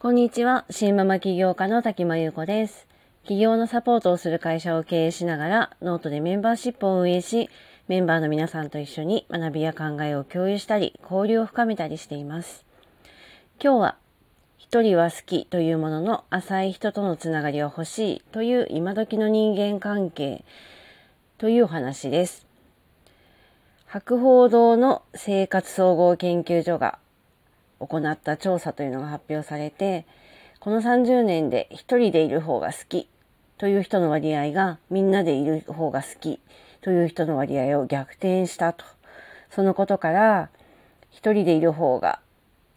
[0.00, 0.64] こんにちは。
[0.70, 2.86] 新ママ起業家の滝間優子です。
[3.26, 7.50] 起業のサポートをする会社を経営しながら、ノートでメンバーシップを運営し、
[7.86, 12.64] メンバーの皆さんと一緒に学びや考えを共有したり、交流を深めたりしています。
[13.62, 13.96] 今日は、
[14.56, 20.46] 一人は好きというものの浅い人とのつながりは欲しいという今時の人間関係
[21.36, 22.46] というお話です。
[23.84, 26.98] 博報堂の生活総合研究所が
[27.80, 30.06] 行った調査というのが発表されて、
[30.60, 33.08] この30年で一人でいる方が好き
[33.58, 36.38] という人の割合がみんなでいる方が好き
[36.82, 38.84] という人の割合を逆転したと。
[39.50, 40.50] そのことから
[41.10, 42.20] 一人でいる方が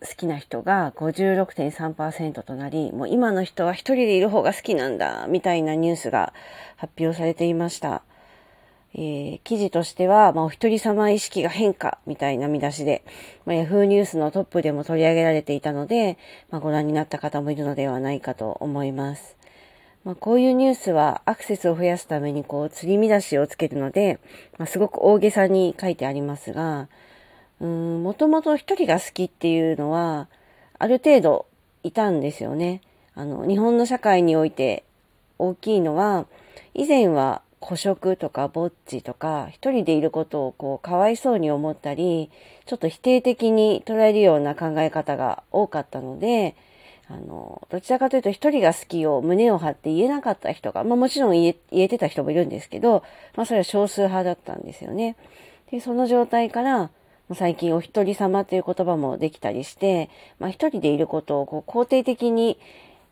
[0.02, 6.34] 好きな人が56.3%となり、もう今の人は一人でいる方が好きなんだみたいなニュースが
[6.76, 8.04] 発表されていました。
[8.96, 13.04] えー、記事としては、まあ、お一人様意識が変化みたいな見出しで、
[13.46, 16.18] まあ、ヤフーニュースのトップでも取り上げられていたので、
[16.52, 19.36] まあ、ご覧になった方もいるのではないかと思います。
[20.04, 24.20] まあ、こういうニュースはアクセスを増やすためにこう、釣り見出しをつけるので、
[24.58, 26.88] まあ、すごく大げさに書いてありますが、
[27.62, 30.28] うん、もともと一人が好きっていうのは、
[30.78, 31.46] ある程度
[31.84, 32.82] いたんですよね。
[33.16, 34.84] あの、日本の社会において
[35.40, 36.26] 大きいのは、
[36.74, 42.30] 以前は孤食とかぼっちとか、一人でいることをこう、かわいそうに思ったり、
[42.66, 46.58] ちょっと否定的に捉えるような考え方が多かったので、
[47.08, 53.02] あの、どちらかというと一人が好きを胸を張って言えなかった人が、まあもちろん言えてた人もいるんですけど、
[53.38, 55.16] まあそれは少数派だったんですよね。
[55.72, 56.90] で、その状態から、
[57.34, 62.60] 最近お一人様という言葉もできたりして、まあ一人でいることをこう肯定的に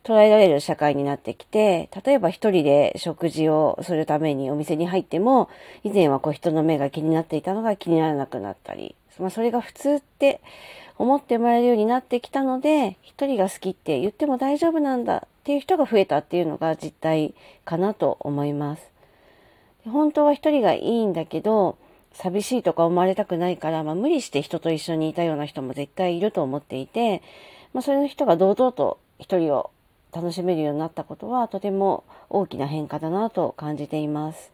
[0.03, 5.49] 捉えられる社会になってきて、例えば一人で食事をするためにお店に入っても、
[5.83, 10.41] 以前はこう人の目が気になっていたのが気にならなくなったり、まあそれが普通って
[10.97, 17.33] 思ってもらえるようになってきたので、一人が好きって言っても大丈夫なんだっていう人が増えたっていうのが実態
[17.65, 18.91] かなと思います。
[19.85, 21.77] 本当は一人がいいんだけど、
[22.13, 27.21] 寂しいとか思われたくないから、まあ無理して人と一緒にいたような人も絶対いると思っていて、
[27.73, 29.69] まあそれの人が堂々と一人を
[30.13, 34.51] 楽しめるようになったことはとても大きな変化だなと感じています。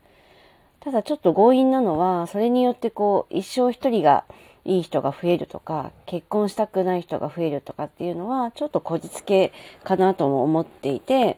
[0.80, 4.24] ただちょっと強引なのは、それによってこう、一生一人が
[4.64, 9.52] いい人が増えるとか、結婚したくない人が増えるとかっていうのは、ちょっとこじつけ
[9.84, 11.38] かなとも思っていて、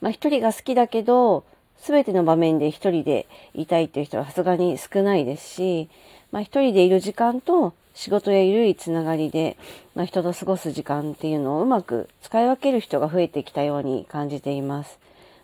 [0.00, 1.44] まあ一人が好きだけど、
[1.78, 5.88] すべての場面で一人でいたいっていう人はさすがに少ないですし、
[6.32, 9.56] まあ一人でいる時間と仕事や緩いつながりで、
[9.94, 14.98] まあ、人と過ごす時間っていうのをうまく使い分ける人が増えてきたように感じています。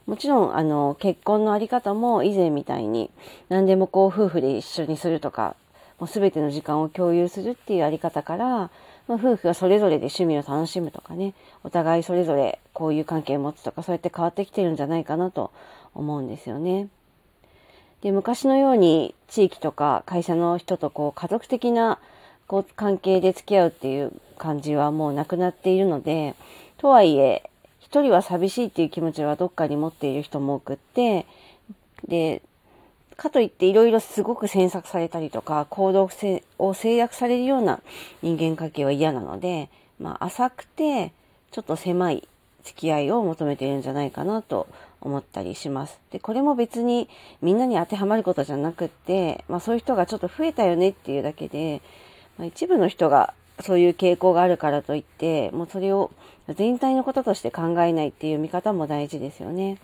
[0.07, 3.11] もちろん、あの、結婚のあり方も以前みたいに
[3.49, 5.57] 何でもこう夫婦で一緒にするとか、
[5.99, 8.69] もう全ての時間を共有するっていうあり方から、ま
[9.09, 11.33] あ、夫婦がそれぞれで趣味を楽しむとかね、
[11.65, 15.51] お互いそれぞれこういう関係を持つとか、そうやって変わってきてるんじゃないかなと
[15.95, 16.89] 思うんですよね。
[18.03, 21.99] で、昔のように地域とか会社の人とこう家族的な
[22.53, 26.35] こう関係で付き合うっていう感じはもうなくなっているので、
[26.77, 27.49] とはいえ、
[27.81, 31.25] 一人は寂しいっていう気持ちはどっかに持っている人も多くって、
[32.07, 32.43] で、
[33.17, 36.11] かといっていろいろすごく詮索されたりとか、行動
[36.59, 37.81] を制約されるような
[38.21, 41.15] 人間関係は嫌なので、まあ浅くて、
[41.53, 42.29] ちょっと狭い
[42.65, 44.67] 付き合いを求めているんじゃないかなと
[45.01, 45.99] 思ったりします。
[46.11, 47.09] で、これも別に
[47.41, 51.81] みんなに当てはまることじゃなくって、まあそういう人がちょっと増えたよねっていうだけで、
[52.42, 56.10] まあ、一部の人がそういう傾向があるからといって、もうそれを
[56.48, 59.78] 全体のこととして考えないっていう見方も大事ですよね。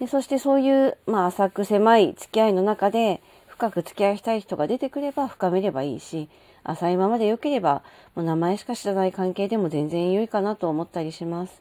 [0.00, 6.30] で、そしてそういう、まあ浅く狭い付き合いの中で、深く付き合いしたい人が出てくれば深めればいいし、
[6.64, 7.82] 浅いままで良ければ、
[8.14, 11.60] もう名前しか知らない関係でも全然良いかなと思ったりします。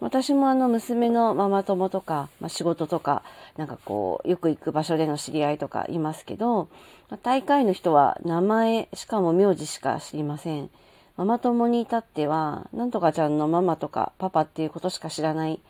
[0.00, 3.21] 私もあの娘のママ友とか、まあ、仕事とか、
[3.56, 6.68] なんかこう、よく行く場所での知り合いとかいますけど、
[7.10, 10.70] まあ、大会の人は名前、しかも名字しか知りません。
[11.16, 15.60] ママ友に至っては、なんとかちゃんのママとかパパっていうことしか知らない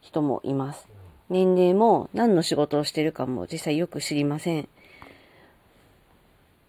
[0.00, 0.88] 人もいます。
[1.30, 4.68] 年齢も何の仕事をしてるかも実際よく知りません。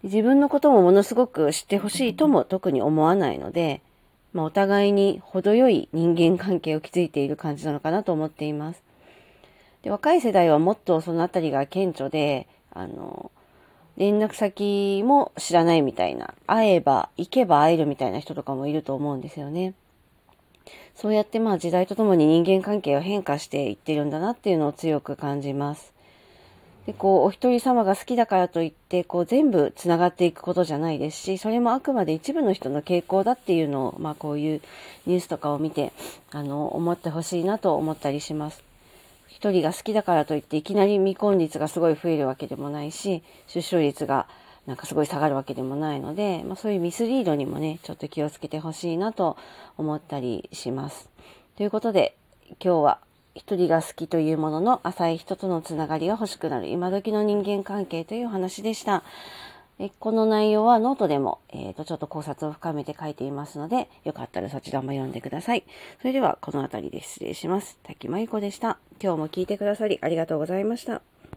[0.02, 3.82] 自分のこともものすごく知ってほしいとも特に思わないので、
[4.32, 8.82] まあ、お互いに程よい人間関係を築いている感じなのかなと思っています。
[9.82, 13.30] で若い世代はもっとそのあたりが顕著で、あの、
[13.96, 19.74] 連絡先も知らないみたいな、会えば、行けば会えるみたいな人とかもいると思うんですよね。
[20.94, 25.92] そうやってまあ時代とともに人間関係は変化していってるんだなっていうのを強く感じます。
[26.86, 34.60] で、こう、お一人様が好きだからといって、こう、全部繋がっていくことじゃないですし、それもあくまで一部の人の傾向だっていうのを、まあ、こういう
[35.06, 35.92] ニュースとかを見て、
[36.30, 38.69] あの、思ってほしいなと思ったりします。
[39.30, 44.26] 一人が好きだからといって、いきなり未婚率がすごい増えるわけでもないし、出生率が
[44.66, 49.36] なんかすごい下がるわけでもないので、まあ、そういうミスリードにもね、ちょっと気をつけてほしいなと
[49.78, 51.08] 思ったりします。
[51.56, 52.16] ということで、
[52.62, 52.98] 今日は
[53.34, 59.04] 一人が好きというものの浅い人とのつながりが欲しくなる今時の人間関係という話でした。
[59.82, 65.64] えこの内容はノートでも、えー、とちょっと考察を深めて書いていますので、よかったらそちらも読んでください。
[66.02, 67.78] それではこの辺りで失礼します。
[67.82, 68.78] 滝真由子でした。
[69.02, 71.00] 今日も聞いてくださりありがとうございました。